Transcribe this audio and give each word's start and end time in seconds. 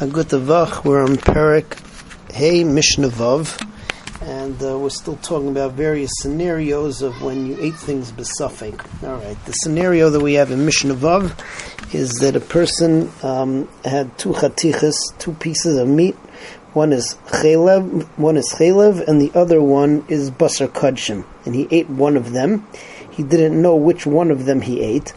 Agutavach. 0.00 0.82
We're 0.82 1.02
on 1.02 1.18
Perik 1.18 1.78
Hey 2.32 2.64
Mishnah 2.64 3.10
Vav, 3.10 3.60
and 4.22 4.56
uh, 4.62 4.78
we're 4.78 4.88
still 4.88 5.16
talking 5.16 5.50
about 5.50 5.72
various 5.72 6.10
scenarios 6.22 7.02
of 7.02 7.20
when 7.20 7.44
you 7.44 7.58
ate 7.60 7.74
things 7.74 8.10
b'safek. 8.10 8.80
All 9.06 9.16
right, 9.22 9.36
the 9.44 9.52
scenario 9.52 10.08
that 10.08 10.20
we 10.20 10.32
have 10.34 10.52
in 10.52 10.64
Mishnah 10.64 10.94
Vav 10.94 11.94
is 11.94 12.12
that 12.20 12.34
a 12.34 12.40
person 12.40 13.12
um, 13.22 13.68
had 13.84 14.16
two 14.16 14.30
chatichas, 14.30 14.94
two 15.18 15.34
pieces 15.34 15.76
of 15.76 15.86
meat. 15.86 16.16
One 16.72 16.94
is 16.94 17.18
chaylev, 17.26 18.04
one 18.16 18.38
is 18.38 18.54
chaylev, 18.54 19.06
and 19.06 19.20
the 19.20 19.30
other 19.38 19.60
one 19.60 20.06
is 20.08 20.30
basar 20.30 20.68
kadshim. 20.68 21.26
And 21.44 21.54
he 21.54 21.68
ate 21.70 21.90
one 21.90 22.16
of 22.16 22.32
them. 22.32 22.66
He 23.10 23.22
didn't 23.22 23.60
know 23.60 23.76
which 23.76 24.06
one 24.06 24.30
of 24.30 24.46
them 24.46 24.62
he 24.62 24.80
ate. 24.80 25.12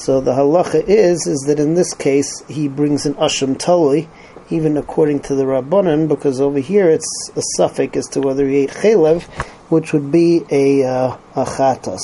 So 0.00 0.22
the 0.22 0.32
halacha 0.32 0.82
is 0.88 1.26
is 1.26 1.40
that 1.46 1.60
in 1.60 1.74
this 1.74 1.92
case 1.92 2.42
he 2.48 2.68
brings 2.68 3.04
an 3.04 3.12
asham 3.16 3.58
talui, 3.58 4.08
even 4.48 4.78
according 4.78 5.20
to 5.20 5.34
the 5.34 5.44
rabbanon, 5.44 6.08
because 6.08 6.40
over 6.40 6.58
here 6.58 6.88
it's 6.88 7.30
a 7.36 7.42
safek 7.58 7.96
as 7.96 8.06
to 8.12 8.22
whether 8.22 8.48
he 8.48 8.60
ate 8.60 8.70
chalev, 8.70 9.24
which 9.68 9.92
would 9.92 10.10
be 10.10 10.42
a 10.50 10.84
uh, 10.84 11.18
a 11.36 11.44
chatas. 11.44 12.00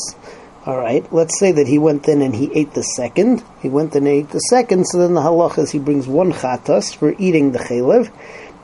All 0.67 0.77
right, 0.77 1.11
let's 1.11 1.39
say 1.39 1.53
that 1.53 1.67
he 1.67 1.79
went 1.79 2.07
in 2.07 2.21
and 2.21 2.37
he 2.37 2.53
ate 2.53 2.75
the 2.75 2.83
second. 2.83 3.43
He 3.63 3.71
went 3.71 3.97
in 3.97 4.07
and 4.07 4.09
ate 4.09 4.29
the 4.29 4.41
second. 4.41 4.87
So 4.89 4.99
then 4.99 5.15
the 5.15 5.23
halacha 5.23 5.61
is 5.61 5.71
he 5.71 5.79
brings 5.79 6.07
one 6.07 6.35
chatas 6.35 6.95
for 6.95 7.15
eating 7.19 7.53
the 7.53 7.61
chalev, 7.61 8.13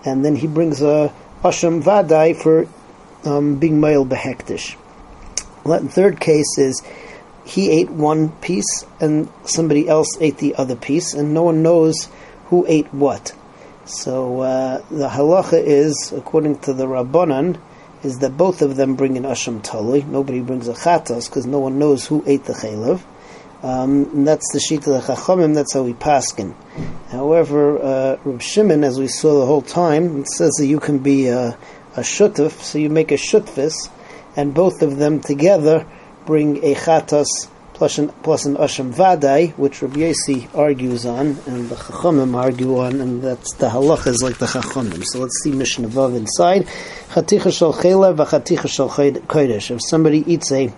and 0.04 0.22
then 0.22 0.36
he 0.36 0.46
brings 0.46 0.82
a 0.82 1.10
asham 1.42 1.82
vadai 1.82 2.36
for 2.36 2.66
um, 3.24 3.58
being 3.58 3.80
male 3.80 4.04
behektish. 4.04 4.76
The 5.64 5.78
third 5.88 6.20
case 6.20 6.58
is 6.58 6.82
he 7.44 7.70
ate 7.70 7.90
one 7.90 8.30
piece 8.30 8.84
and 9.00 9.28
somebody 9.44 9.88
else 9.88 10.16
ate 10.20 10.38
the 10.38 10.54
other 10.54 10.76
piece, 10.76 11.14
and 11.14 11.34
no 11.34 11.42
one 11.42 11.62
knows 11.62 12.08
who 12.46 12.64
ate 12.68 12.92
what. 12.92 13.32
So 13.84 14.40
uh, 14.40 14.82
the 14.90 15.08
halacha 15.08 15.62
is, 15.62 16.12
according 16.16 16.60
to 16.60 16.72
the 16.72 16.86
Rabbanan, 16.86 17.60
is 18.02 18.18
that 18.18 18.36
both 18.36 18.62
of 18.62 18.76
them 18.76 18.94
bring 18.94 19.16
an 19.16 19.24
asham 19.24 19.62
tali. 19.62 20.02
Nobody 20.02 20.40
brings 20.40 20.68
a 20.68 20.72
chatas 20.72 21.28
because 21.28 21.46
no 21.46 21.58
one 21.58 21.78
knows 21.78 22.06
who 22.06 22.22
ate 22.26 22.44
the 22.44 22.52
chaylev. 22.52 23.02
Um, 23.62 24.10
and 24.12 24.26
that's 24.26 24.52
the 24.52 24.60
sheet 24.60 24.86
of 24.88 24.94
the 24.94 25.00
chachamim. 25.00 25.54
That's 25.54 25.72
how 25.72 25.82
we 25.82 25.94
paskin. 25.94 26.54
However, 27.10 27.78
uh, 27.80 28.16
Reb 28.24 28.42
Shimon, 28.42 28.82
as 28.82 28.98
we 28.98 29.06
saw 29.06 29.38
the 29.38 29.46
whole 29.46 29.62
time, 29.62 30.22
it 30.22 30.28
says 30.28 30.52
that 30.58 30.66
you 30.66 30.80
can 30.80 30.98
be 30.98 31.28
a, 31.28 31.56
a 31.96 32.00
shutuf, 32.00 32.52
so 32.60 32.78
you 32.78 32.90
make 32.90 33.12
a 33.12 33.16
shutfis, 33.16 33.88
and 34.34 34.52
both 34.52 34.82
of 34.82 34.96
them 34.96 35.20
together 35.20 35.86
bring 36.26 36.58
a 36.64 36.74
chatas 36.74 37.26
plus 37.74 37.98
an, 37.98 38.08
plus 38.22 38.44
an 38.44 38.56
asham 38.56 38.94
vadai, 38.94 39.52
which 39.54 39.82
Rabbi 39.82 40.00
Yossi 40.00 40.48
argues 40.56 41.04
on, 41.04 41.38
and 41.46 41.68
the 41.68 41.74
chachamim 41.74 42.36
argue 42.36 42.78
on, 42.78 43.00
and 43.00 43.22
that's 43.22 43.54
the 43.54 43.68
halacha 43.68 44.08
is 44.08 44.22
like 44.22 44.38
the 44.38 44.46
chachamim. 44.46 45.02
So 45.04 45.20
let's 45.20 45.42
see 45.42 45.50
Mishnah 45.50 45.88
Vav 45.88 46.16
inside. 46.16 46.66
Chaticha 47.10 47.52
shel 47.52 47.72
chelev 47.72 48.16
v'chaticha 48.16 48.68
shel 48.68 48.88
kodesh. 48.88 49.70
If 49.70 49.80
somebody 49.82 50.22
eats 50.32 50.52
a 50.52 50.72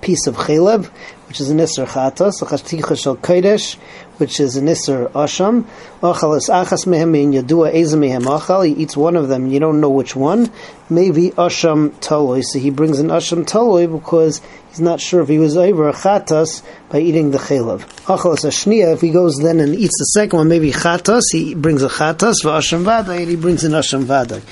piece 0.00 0.26
of 0.26 0.36
chelev, 0.36 0.90
which 1.30 1.40
is 1.40 1.48
an 1.48 1.58
isser 1.58 1.86
chatas, 1.86 2.40
v'chaticha 2.40 3.00
shel 3.00 3.16
kodesh, 3.16 3.76
which 4.20 4.38
is 4.38 4.56
an 4.56 4.66
Isser 4.66 5.08
Asham. 5.12 5.64
Achal 6.02 6.36
is 6.36 6.48
Achas 6.50 6.86
Mehem 6.86 7.16
in 7.16 7.32
Yadua 7.32 7.72
Eza 7.74 7.96
Mehem 7.96 8.24
Achal. 8.24 8.66
He 8.66 8.74
eats 8.74 8.96
one 8.96 9.16
of 9.16 9.28
them, 9.28 9.50
you 9.50 9.58
don't 9.58 9.80
know 9.80 9.88
which 9.88 10.14
one. 10.14 10.50
Maybe 10.90 11.30
Asham 11.30 11.92
Taloi. 12.00 12.42
So 12.44 12.58
he 12.58 12.68
brings 12.70 12.98
an 12.98 13.08
Asham 13.08 13.46
Taloi 13.46 13.90
because 13.90 14.42
he's 14.68 14.80
not 14.80 15.00
sure 15.00 15.22
if 15.22 15.28
he 15.28 15.38
was 15.38 15.56
over 15.56 15.88
a 15.88 15.94
Chatas 15.94 16.62
by 16.90 16.98
eating 16.98 17.30
the 17.30 17.38
Chelav. 17.38 17.80
Achal 18.04 18.36
is 18.36 18.44
Ashnia. 18.44 18.92
If 18.92 19.00
he 19.00 19.10
goes 19.10 19.36
then 19.36 19.58
and 19.60 19.74
eats 19.74 19.96
the 19.98 20.04
second 20.06 20.36
one, 20.36 20.48
maybe 20.48 20.72
Chatas, 20.72 21.22
he 21.32 21.54
brings 21.54 21.82
a 21.82 21.88
Chatas, 21.88 22.42
for 22.42 22.48
Asham 22.48 22.84
Vadai, 22.84 23.20
and 23.20 23.30
he 23.30 23.36
brings 23.36 23.64
an 23.64 23.72
Asham 23.72 24.04
Vadai. 24.04 24.42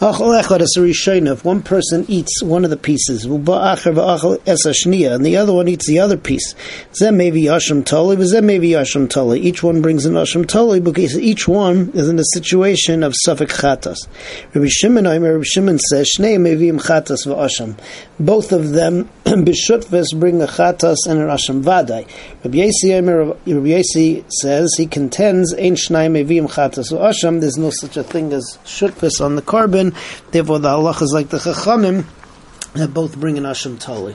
If 0.00 1.44
one 1.44 1.62
person 1.62 2.04
eats 2.06 2.40
one 2.40 2.64
of 2.64 2.70
the 2.70 2.76
pieces, 2.76 3.24
and 3.24 3.44
the 5.26 5.36
other 5.36 5.52
one 5.52 5.66
eats 5.66 5.88
the 5.88 5.98
other 5.98 6.16
piece, 6.22 6.54
then 6.98 7.16
maybe 7.16 7.44
Asham 7.44 7.84
Toli, 7.84 8.16
but 8.16 8.30
then 8.30 8.46
maybe 8.46 8.70
Asham 8.70 9.08
Toli. 9.08 9.40
Each 9.40 9.62
one 9.62 9.82
brings 9.82 10.06
an 10.06 10.14
Asham 10.14 10.46
Tali 10.46 10.80
because 10.80 11.18
each 11.18 11.48
one 11.48 11.90
is 11.94 12.08
in 12.08 12.18
a 12.18 12.24
situation 12.32 13.02
of 13.02 13.14
safek 13.26 13.48
chatas. 13.48 14.06
Rabbi 14.54 14.68
Shimon, 14.68 15.04
Rabbi 15.04 15.42
Shimon 15.44 15.78
says, 15.78 16.10
Shnei 16.16 16.36
Mevim 16.36 16.80
chatas 16.80 17.26
v'asham. 17.26 17.78
Both 18.20 18.52
of 18.52 18.70
them, 18.70 19.08
b'shutvis, 19.24 20.18
bring 20.18 20.42
a 20.42 20.46
chatas 20.46 20.98
and 21.08 21.20
an 21.20 21.28
Asham 21.28 21.62
Vadai. 21.62 22.08
Rabbi 22.44 22.58
Yossi, 23.46 24.24
says, 24.28 24.74
he 24.76 24.86
contends, 24.86 25.54
Ein 25.54 25.74
Shnei 25.74 26.10
Mevim 26.10 26.48
chatas 26.48 26.92
v'asham, 26.92 27.40
there's 27.40 27.56
no 27.56 27.70
such 27.70 27.96
a 27.96 28.02
thing 28.02 28.32
as 28.32 28.58
shutvis 28.64 29.24
on 29.24 29.36
the 29.36 29.42
korban, 29.42 29.94
Therefore, 30.30 30.58
the 30.58 30.68
halach 30.68 31.02
is 31.02 31.12
like 31.12 31.28
the 31.28 31.38
chachamim 31.38 32.04
both 32.86 33.18
bring 33.18 33.36
an 33.36 33.44
asham 33.44 33.78
tali. 33.80 34.14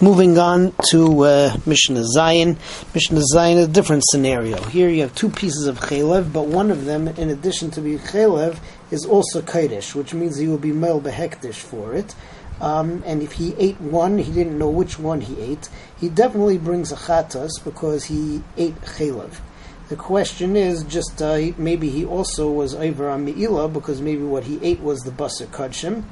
Moving 0.00 0.36
on 0.38 0.74
to 0.90 1.24
uh, 1.24 1.56
Mishnah 1.64 2.04
Zayin. 2.16 2.58
Mishnah 2.94 3.22
Zayin 3.34 3.56
is 3.56 3.64
a 3.66 3.72
different 3.72 4.02
scenario. 4.10 4.62
Here 4.64 4.88
you 4.88 5.02
have 5.02 5.14
two 5.14 5.30
pieces 5.30 5.66
of 5.66 5.80
chaylev, 5.80 6.32
but 6.32 6.46
one 6.46 6.70
of 6.70 6.84
them, 6.84 7.08
in 7.08 7.30
addition 7.30 7.70
to 7.72 7.80
being 7.80 7.98
chaylev, 7.98 8.58
is 8.90 9.06
also 9.06 9.40
kaidish, 9.40 9.94
which 9.94 10.12
means 10.12 10.36
he 10.36 10.48
will 10.48 10.58
be 10.58 10.72
mel 10.72 11.00
behektish 11.00 11.54
for 11.54 11.94
it. 11.94 12.14
Um, 12.60 13.02
and 13.06 13.22
if 13.22 13.32
he 13.32 13.54
ate 13.58 13.80
one, 13.80 14.18
he 14.18 14.32
didn't 14.32 14.58
know 14.58 14.70
which 14.70 14.98
one 14.98 15.20
he 15.20 15.40
ate. 15.40 15.68
He 15.98 16.08
definitely 16.08 16.58
brings 16.58 16.92
a 16.92 16.96
chatas 16.96 17.52
because 17.64 18.04
he 18.04 18.42
ate 18.56 18.80
chaylev. 18.82 19.40
The 19.88 19.96
question 19.96 20.56
is 20.56 20.82
just 20.84 21.20
uh, 21.20 21.52
maybe 21.58 21.90
he 21.90 22.06
also 22.06 22.50
was 22.50 22.74
over 22.74 23.10
on 23.10 23.26
Me'ila 23.26 23.68
because 23.68 24.00
maybe 24.00 24.22
what 24.22 24.44
he 24.44 24.58
ate 24.62 24.80
was 24.80 25.00
the 25.00 25.10
Basar 25.10 25.46
Kadshim. 25.48 26.04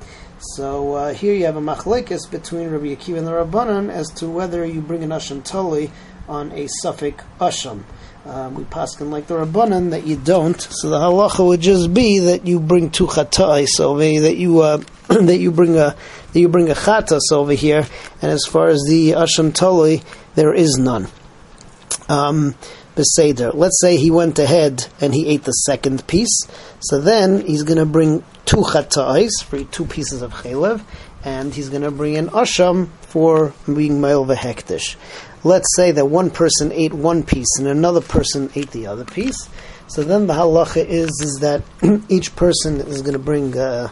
So 0.43 0.95
uh, 0.95 1.15
here 1.15 1.35
you 1.35 1.45
have 1.45 1.57
a 1.57 1.61
machlekes 1.61 2.29
between 2.29 2.69
Rabbi 2.69 2.97
Akiva 2.97 3.19
and 3.19 3.27
the 3.29 3.31
Rabbanan 3.31 3.93
as 3.93 4.09
to 4.15 4.29
whether 4.29 4.67
you 4.67 4.81
bring 4.81 5.05
an 5.05 5.11
Asham 5.11 5.45
Tali 5.45 5.93
on 6.29 6.51
a 6.51 6.67
safek 6.83 7.21
Asham. 7.39 7.85
Um, 8.27 8.55
we 8.57 8.65
paskin 8.65 9.11
like 9.11 9.29
the 9.29 9.35
Rabbanan 9.35 9.91
that 9.91 10.05
you 10.05 10.17
don't. 10.17 10.61
So 10.61 10.91
the 10.91 10.99
halacha 10.99 11.47
would 11.47 11.61
just 11.61 11.95
be 11.95 12.19
that 12.19 12.45
you 12.45 12.59
bring 12.59 12.91
two 12.91 13.07
chatais 13.07 13.79
over 13.79 14.01
that 14.01 14.37
you 14.37 14.63
uh, 14.63 14.79
that 15.09 15.39
you 15.39 15.53
bring 15.53 15.77
a 15.77 15.95
that 16.33 16.41
you 16.41 16.49
bring 16.49 16.71
a 16.71 16.75
chatas 16.75 17.31
over 17.31 17.53
here. 17.53 17.87
And 18.21 18.33
as 18.33 18.45
far 18.45 18.67
as 18.67 18.83
the 18.89 19.13
Asham 19.13 19.55
Tali, 19.55 20.03
there 20.35 20.53
is 20.53 20.77
none. 20.77 21.07
Um, 22.09 22.57
Beseder. 22.95 23.55
Let's 23.55 23.81
say 23.81 23.97
he 23.97 24.11
went 24.11 24.39
ahead 24.39 24.87
and 25.01 25.15
he 25.15 25.27
ate 25.29 25.45
the 25.45 25.53
second 25.53 26.07
piece. 26.07 26.43
So 26.81 27.01
then 27.01 27.47
he's 27.47 27.63
going 27.63 27.79
to 27.79 27.87
bring 27.87 28.25
two 28.45 28.59
chata'is 28.59 29.43
for 29.45 29.63
two 29.65 29.87
pieces 29.87 30.23
of 30.23 30.33
chaylev, 30.33 30.83
and 31.25 31.55
he's 31.55 31.69
going 31.69 31.83
to 31.83 31.91
bring 31.91 32.17
an 32.17 32.29
asham 32.29 32.89
for 33.03 33.55
being 33.73 34.01
male 34.01 34.27
vehektish. 34.27 34.97
Let's 35.45 35.69
say 35.77 35.91
that 35.93 36.07
one 36.07 36.31
person 36.31 36.71
ate 36.73 36.93
one 36.93 37.23
piece 37.23 37.59
and 37.59 37.67
another 37.67 38.01
person 38.01 38.51
ate 38.55 38.71
the 38.71 38.87
other 38.87 39.05
piece. 39.05 39.49
So 39.89 40.03
then 40.03 40.27
the 40.27 40.35
halacha 40.35 40.85
is 40.87 41.11
is 41.21 41.39
that 41.41 41.63
each 42.09 42.35
person 42.37 42.81
is 42.81 43.03
going 43.03 43.15
to 43.15 43.19
bring. 43.19 43.57
Uh, 43.57 43.91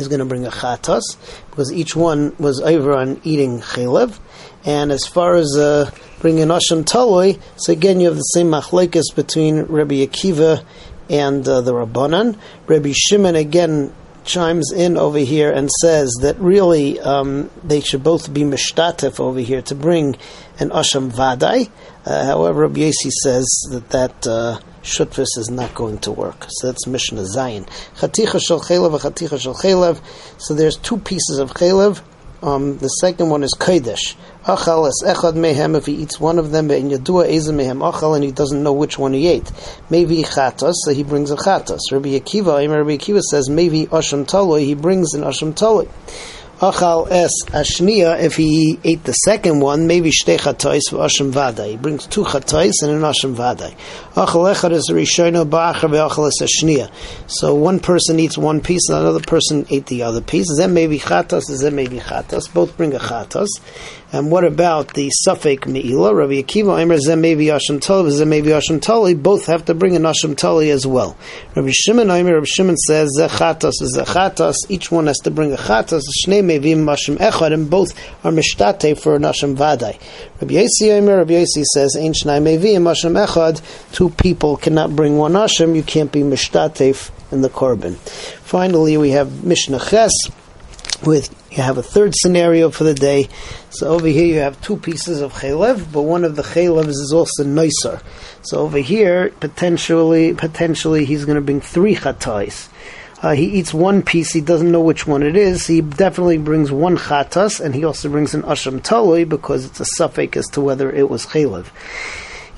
is 0.00 0.08
going 0.08 0.20
to 0.20 0.24
bring 0.24 0.46
a 0.46 0.50
chatas 0.50 1.02
because 1.50 1.72
each 1.72 1.94
one 1.94 2.34
was 2.38 2.60
over 2.60 2.94
on 2.94 3.20
eating 3.24 3.60
chaylev, 3.60 4.18
and 4.64 4.90
as 4.90 5.06
far 5.06 5.36
as 5.36 5.56
uh, 5.56 5.90
bring 6.20 6.40
an 6.40 6.48
Asham 6.48 6.84
Taloi. 6.84 7.40
So 7.56 7.72
again, 7.72 8.00
you 8.00 8.06
have 8.06 8.16
the 8.16 8.22
same 8.22 8.48
machlekes 8.48 9.14
between 9.14 9.62
Rabbi 9.62 10.06
Akiva 10.06 10.64
and 11.08 11.46
uh, 11.48 11.60
the 11.60 11.72
Rabbanan. 11.72 12.38
Rabbi 12.66 12.92
Shimon 12.92 13.36
again 13.36 13.94
chimes 14.28 14.70
in 14.70 14.96
over 14.96 15.18
here 15.18 15.50
and 15.50 15.70
says 15.80 16.12
that 16.20 16.38
really 16.38 17.00
um, 17.00 17.50
they 17.64 17.80
should 17.80 18.04
both 18.04 18.32
be 18.32 18.42
mishtatif 18.42 19.18
over 19.18 19.40
here 19.40 19.62
to 19.62 19.74
bring 19.74 20.16
an 20.60 20.68
Asham 20.70 21.10
Vadai. 21.10 21.70
Uh, 22.04 22.26
however, 22.26 22.62
Rabbi 22.62 22.80
Yossi 22.80 23.10
says 23.10 23.48
that 23.70 23.88
that 23.90 24.26
uh, 24.26 24.60
is 24.82 25.50
not 25.50 25.74
going 25.74 25.98
to 25.98 26.12
work. 26.12 26.46
So 26.48 26.68
that's 26.68 26.86
Mishnah 26.86 27.22
Zayin. 27.22 27.66
Chaticha 27.96 28.40
shel 28.40 28.60
chelev, 28.60 29.00
chaticha 29.00 29.40
shel 29.40 29.54
chelev. 29.54 30.00
So 30.38 30.54
there's 30.54 30.76
two 30.76 30.98
pieces 30.98 31.38
of 31.38 31.54
chelev. 31.54 32.02
Um, 32.40 32.78
the 32.78 32.88
second 32.88 33.30
one 33.30 33.42
is 33.42 33.52
kodesh. 33.58 34.14
Achal 34.44 34.86
es 34.86 35.02
echad 35.04 35.34
mehem 35.34 35.76
if 35.76 35.86
he 35.86 35.94
eats 35.94 36.20
one 36.20 36.38
of 36.38 36.52
them, 36.52 36.70
in 36.70 36.88
yadua 36.88 37.28
eza 37.28 37.52
mehem 37.52 37.78
achal, 37.78 38.14
and 38.14 38.22
he 38.22 38.30
doesn't 38.30 38.62
know 38.62 38.72
which 38.72 38.96
one 38.96 39.12
he 39.12 39.26
ate. 39.26 39.50
Maybe 39.90 40.22
chatas, 40.22 40.74
so 40.84 40.92
he 40.92 41.02
brings 41.02 41.32
a 41.32 41.36
chatas. 41.36 41.80
Rabbi 41.90 42.10
Akiva, 42.10 42.68
Rabbi 42.68 42.96
Akiva 42.96 43.22
says 43.22 43.50
maybe 43.50 43.86
asham 43.86 44.24
taloi, 44.24 44.64
he 44.64 44.74
brings 44.74 45.14
an 45.14 45.22
asham 45.22 45.52
taloi. 45.52 45.88
Achal 46.60 47.08
es 47.08 47.30
ashnia, 47.50 48.20
if 48.20 48.34
he 48.34 48.80
ate 48.82 49.04
the 49.04 49.12
second 49.12 49.60
one, 49.60 49.86
maybe 49.86 50.10
shtei 50.10 50.40
chatais 50.40 50.90
v'asham 50.90 51.30
vadai. 51.30 51.70
He 51.70 51.76
brings 51.76 52.04
two 52.08 52.24
chatais 52.24 52.72
and 52.82 52.90
an 52.90 53.02
asham 53.02 53.36
vadai. 53.36 53.76
Achal 54.14 54.52
echad 54.52 54.72
is 54.72 54.90
rishono 54.90 55.48
ba'achar 55.48 55.88
ve'achal 55.88 56.26
es 56.26 56.42
ashnia. 56.42 56.90
So 57.28 57.54
one 57.54 57.78
person 57.78 58.18
eats 58.18 58.36
one 58.36 58.60
piece 58.60 58.88
and 58.88 58.98
another 58.98 59.20
person 59.20 59.66
ate 59.70 59.86
the 59.86 60.02
other 60.02 60.20
piece. 60.20 60.48
Then 60.56 60.74
maybe 60.74 60.98
chatas, 60.98 61.44
then 61.60 61.76
maybe 61.76 62.00
chatas. 62.00 62.52
Both 62.52 62.76
bring 62.76 62.92
a 62.92 62.98
chatas. 62.98 63.46
And 64.10 64.30
what 64.30 64.44
about 64.44 64.94
the 64.94 65.12
safek 65.26 65.66
Me'ila? 65.66 66.14
Rabbi 66.14 66.40
Akiva, 66.40 66.80
Aimer, 66.80 66.96
Zemevi 66.96 67.48
Asham 67.48 67.78
Tali, 67.78 68.10
Zemevi 68.10 68.46
Asham 68.46 68.80
Tali, 68.80 69.12
both 69.12 69.44
have 69.46 69.66
to 69.66 69.74
bring 69.74 69.96
an 69.96 70.04
Asham 70.04 70.34
Tali 70.34 70.70
as 70.70 70.86
well. 70.86 71.14
Rabbi 71.54 71.68
Shimon, 71.70 72.10
Aimer, 72.10 72.36
Rabbi 72.36 72.46
Shimon 72.46 72.78
says, 72.78 73.14
Zechatas 73.18 73.82
is 73.82 73.98
Zechatas, 73.98 74.56
each 74.70 74.90
one 74.90 75.08
has 75.08 75.18
to 75.18 75.30
bring 75.30 75.52
a 75.52 75.58
Chatas, 75.58 76.04
Shnei 76.24 76.42
Mevim 76.48 76.84
Asham 76.84 77.16
Echad, 77.18 77.52
and 77.52 77.68
both 77.68 77.92
are 78.24 78.32
Mishtate 78.32 78.98
for 78.98 79.16
an 79.16 79.22
Asham 79.22 79.56
Vadai. 79.56 80.00
Rabbi 80.40 80.54
Yossi, 80.54 80.90
Aimer, 80.90 81.18
Rabbi 81.18 81.34
Yossi 81.34 81.64
says, 81.64 81.96
Ein 81.96 82.12
Shnei 82.12 82.40
Mevim 82.42 82.82
Asham 82.82 83.26
Echad, 83.26 83.60
two 83.92 84.10
people 84.10 84.56
cannot 84.56 84.96
bring 84.96 85.16
one 85.16 85.32
Asham, 85.32 85.76
you 85.76 85.82
can't 85.82 86.10
be 86.10 86.20
Mishtate 86.20 87.10
in 87.30 87.42
the 87.42 87.50
Korban. 87.50 87.96
Finally, 87.96 88.96
we 88.96 89.10
have 89.10 89.44
Mishnah 89.44 89.78
Ches, 89.78 90.12
with 91.04 91.34
you 91.50 91.62
have 91.62 91.78
a 91.78 91.82
third 91.82 92.14
scenario 92.14 92.70
for 92.70 92.84
the 92.84 92.94
day. 92.94 93.28
So 93.70 93.88
over 93.88 94.06
here 94.06 94.26
you 94.26 94.40
have 94.40 94.60
two 94.60 94.76
pieces 94.76 95.20
of 95.20 95.32
chaylev, 95.32 95.92
but 95.92 96.02
one 96.02 96.24
of 96.24 96.36
the 96.36 96.42
chaylevs 96.42 96.88
is 96.88 97.12
also 97.12 97.44
noiser. 97.44 98.02
So 98.42 98.58
over 98.58 98.78
here, 98.78 99.30
potentially, 99.40 100.34
potentially 100.34 101.04
he's 101.04 101.24
going 101.24 101.36
to 101.36 101.42
bring 101.42 101.60
three 101.60 101.94
chatais. 101.94 102.68
Uh, 103.20 103.32
he 103.32 103.46
eats 103.46 103.74
one 103.74 104.00
piece, 104.00 104.32
he 104.32 104.40
doesn't 104.40 104.70
know 104.70 104.80
which 104.80 105.06
one 105.06 105.24
it 105.24 105.34
is. 105.34 105.66
He 105.66 105.80
definitely 105.80 106.38
brings 106.38 106.70
one 106.70 106.96
chatas, 106.96 107.60
and 107.60 107.74
he 107.74 107.84
also 107.84 108.08
brings 108.08 108.32
an 108.32 108.42
asham 108.42 108.80
talui 108.80 109.28
because 109.28 109.64
it's 109.64 109.80
a 109.80 109.84
safek 109.98 110.36
as 110.36 110.46
to 110.50 110.60
whether 110.60 110.88
it 110.90 111.10
was 111.10 111.26
chaylev. 111.26 111.66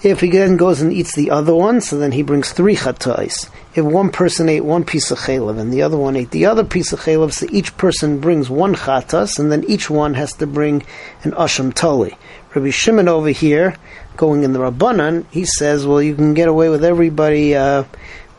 If 0.02 0.20
he 0.20 0.30
then 0.30 0.56
goes 0.56 0.82
and 0.82 0.92
eats 0.92 1.14
the 1.14 1.30
other 1.30 1.54
one, 1.54 1.80
so 1.80 1.98
then 1.98 2.12
he 2.12 2.22
brings 2.22 2.52
three 2.52 2.76
chatais. 2.76 3.48
If 3.74 3.84
one 3.84 4.10
person 4.10 4.50
ate 4.50 4.64
one 4.64 4.84
piece 4.84 5.10
of 5.10 5.18
chaylev 5.18 5.58
and 5.58 5.72
the 5.72 5.80
other 5.80 5.96
one 5.96 6.16
ate 6.16 6.30
the 6.30 6.46
other 6.46 6.64
piece 6.64 6.92
of 6.92 7.00
chaylev, 7.00 7.32
so 7.32 7.46
each 7.50 7.74
person 7.78 8.18
brings 8.18 8.50
one 8.50 8.74
chatas, 8.74 9.38
and 9.38 9.50
then 9.50 9.64
each 9.64 9.88
one 9.88 10.12
has 10.14 10.34
to 10.34 10.46
bring 10.46 10.84
an 11.22 11.32
asham 11.32 11.72
toli. 11.72 12.16
Rabbi 12.54 12.70
Shimon 12.70 13.08
over 13.08 13.28
here, 13.28 13.76
going 14.16 14.42
in 14.42 14.52
the 14.52 14.58
Rabbanan, 14.58 15.24
he 15.30 15.46
says, 15.46 15.86
well, 15.86 16.02
you 16.02 16.14
can 16.14 16.34
get 16.34 16.48
away 16.48 16.68
with 16.68 16.84
everybody 16.84 17.54
uh, 17.54 17.84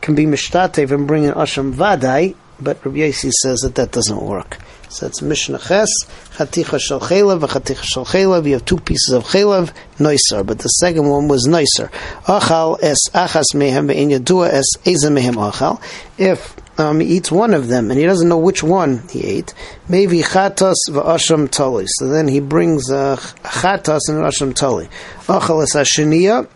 can 0.02 0.14
be 0.14 0.26
mishtatev 0.26 0.90
and 0.90 1.06
bring 1.06 1.24
an 1.24 1.34
asham 1.34 1.72
vadai, 1.72 2.34
but 2.60 2.84
Rabbi 2.84 2.98
Yossi 2.98 3.30
says 3.30 3.60
that 3.60 3.76
that 3.76 3.92
doesn't 3.92 4.20
work. 4.20 4.58
So 4.88 5.06
it's 5.06 5.22
Mishnah 5.22 5.58
Ches, 5.58 5.88
Chaticha 6.34 6.78
Shel 6.78 7.00
Chelev, 7.00 7.40
Chaticha 7.40 8.04
Chelev. 8.04 8.46
You 8.46 8.54
have 8.54 8.64
two 8.66 8.76
pieces 8.76 9.14
of 9.14 9.24
Chelev, 9.24 9.72
Noiser, 9.96 10.44
but 10.44 10.58
the 10.58 10.68
second 10.68 11.08
one 11.08 11.28
was 11.28 11.46
Noiser. 11.46 11.90
Achal 12.24 12.78
es 12.82 13.08
Achas 13.14 13.54
Mehem 13.54 13.90
Ve'in 13.90 14.10
Yadua 14.10 14.50
es 14.52 14.66
Eza 14.84 15.08
Mehem 15.08 15.36
Achal. 15.50 15.80
If 16.18 16.54
um, 16.78 17.00
he 17.00 17.16
eats 17.16 17.32
one 17.32 17.54
of 17.54 17.68
them 17.68 17.90
and 17.90 17.98
he 17.98 18.04
doesn't 18.04 18.28
know 18.28 18.36
which 18.36 18.62
one 18.62 19.08
he 19.08 19.24
ate, 19.24 19.54
maybe 19.88 20.18
Chatas 20.18 20.76
V'asham 20.88 21.48
Tali. 21.48 21.86
So 21.86 22.08
then 22.08 22.28
he 22.28 22.40
brings 22.40 22.90
uh, 22.90 23.16
Chatas 23.16 24.02
and 24.08 24.18
Asham 24.18 24.54
Tali. 24.54 24.88
Achal 25.26 25.62
es 25.62 25.74
Ashiniya. 25.74 26.48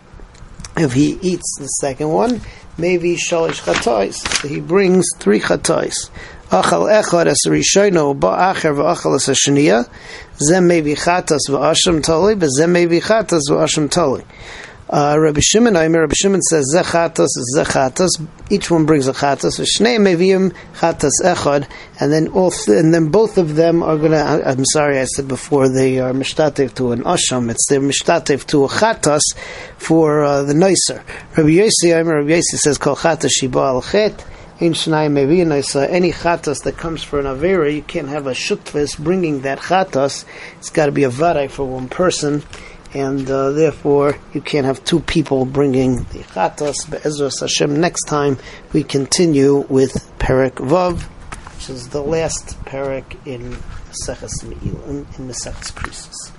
If 0.77 0.93
he 0.93 1.19
eats 1.23 1.57
the 1.59 1.67
second 1.67 2.11
one, 2.11 2.41
maybe 2.77 3.17
Shalish 3.17 3.63
Chatais. 3.63 4.15
So 4.15 4.49
he 4.49 4.61
brings 4.61 5.07
three 5.19 5.41
Chatais. 5.41 6.11
Achal 6.51 6.87
echad 7.03 7.27
as 7.27 7.41
rishono 7.47 8.17
ba'acher 8.17 8.75
v'achal 8.77 9.17
as 9.17 9.27
hashniya. 9.27 9.89
Zem 10.39 10.69
maybe 10.69 10.95
chatas 10.95 11.49
v'asham 11.49 12.05
toli, 12.05 12.37
but 12.37 12.51
zem 12.51 12.73
maybe 12.73 13.01
chatas 13.01 13.43
v'asham 13.51 13.91
toli. 13.91 14.23
Uh, 14.89 15.17
Rabbi 15.19 15.41
Shimon, 15.41 15.75
mean, 15.75 15.97
Rabbi 15.97 16.15
Shimon 16.15 16.41
says 16.43 16.73
zechatas 16.73 17.29
zechatas. 17.57 18.25
Each 18.51 18.71
one 18.71 18.87
brings 18.87 19.09
a 19.09 19.13
chatas. 19.13 19.59
V'shnei 19.59 19.99
meviim 19.99 20.55
chatas 20.75 21.11
echad, 21.25 21.69
and 21.99 22.13
then 22.13 22.29
all, 22.29 22.53
th- 22.53 22.79
and 22.79 22.95
then 22.95 23.09
both 23.09 23.37
of 23.37 23.57
them 23.57 23.83
are 23.83 23.97
gonna. 23.97 24.17
I, 24.17 24.53
am 24.53 24.65
sorry, 24.65 25.01
I 25.01 25.05
said 25.07 25.27
before 25.27 25.69
they 25.69 25.99
are 25.99 26.13
mishtatev 26.13 26.75
to 26.75 26.93
an 26.93 27.03
asham. 27.03 27.51
It's 27.51 27.67
they're 27.69 27.81
mishtatev 27.81 28.47
to 28.47 28.65
a 28.65 28.69
chatas 28.69 29.23
for 29.77 30.23
uh, 30.23 30.43
the 30.45 30.55
noiser. 30.55 31.03
Rabbi 31.37 31.49
Yossi, 31.49 31.93
I 31.93 32.05
mean, 32.05 32.13
Rabbi 32.13 32.31
Yossi 32.31 32.57
says 32.57 32.79
kol 32.79 32.95
chatas 32.95 33.31
shiba 33.33 33.59
al 33.59 33.83
chet 33.83 34.25
in 34.59 34.73
Shnai 34.73 35.91
any 35.91 36.13
chatas 36.13 36.63
that 36.63 36.79
comes 36.79 37.03
for 37.03 37.21
an 37.21 37.27
Avera, 37.27 37.75
you 37.75 37.83
can't 37.83 38.09
have 38.09 38.27
a 38.27 38.31
shutvis 38.31 38.99
bringing 38.99 39.43
that 39.43 39.59
chatas. 39.59 40.25
It's 40.59 40.71
got 40.71 40.87
to 40.87 40.93
be 40.93 41.05
a 41.05 41.11
varai 41.11 41.51
for 41.51 41.67
one 41.67 41.89
person, 41.89 42.43
and 42.97 43.31
uh, 43.31 43.51
therefore 43.51 44.19
you 44.33 44.41
can't 44.41 44.65
have 44.65 44.83
two 44.85 45.01
people 45.01 45.45
bringing 45.45 45.97
the 45.97 46.21
chatas. 46.33 46.91
Be'ezras 46.91 47.41
Hashem, 47.41 47.79
next 47.79 48.05
time 48.05 48.39
we 48.73 48.83
continue 48.83 49.67
with 49.69 49.93
Perik 50.19 50.55
Vav, 50.55 51.03
which 51.55 51.69
is 51.69 51.91
the 51.91 52.03
last 52.03 52.59
Perik 52.65 53.19
in 53.27 53.59
Seches 53.93 54.43
in, 54.43 55.07
in 55.19 55.29
Seches 55.35 55.71
Krisis. 55.73 56.36